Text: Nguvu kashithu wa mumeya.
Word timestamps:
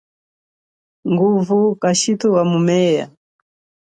Nguvu 1.11 1.57
kashithu 1.81 2.27
wa 2.35 2.43
mumeya. 2.51 3.05